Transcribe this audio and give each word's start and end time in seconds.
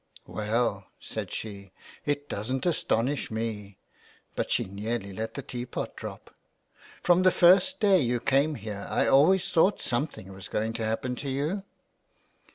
''"Well," 0.25 0.87
said 0.99 1.31
she," 1.31 1.73
it 2.07 2.27
doesa't 2.27 2.65
astonish 2.65 3.29
me," 3.29 3.77
but 4.35 4.49
she 4.49 4.63
nearly 4.65 5.13
let 5.13 5.35
the 5.35 5.43
teapot 5.43 5.95
drop." 5.95 6.33
From 7.03 7.21
the 7.21 7.29
first 7.29 7.79
day 7.79 7.99
you 8.01 8.19
came 8.19 8.55
here 8.55 8.87
I 8.89 9.05
always 9.05 9.51
thought 9.51 9.79
something 9.79 10.33
was 10.33 10.47
going 10.47 10.73
to 10.73 10.85
happen 10.85 11.13
to 11.17 11.29
you." 11.29 11.61